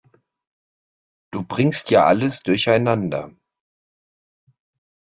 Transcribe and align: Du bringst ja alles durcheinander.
Du 1.31 1.43
bringst 1.43 1.91
ja 1.91 2.07
alles 2.07 2.41
durcheinander. 2.41 3.35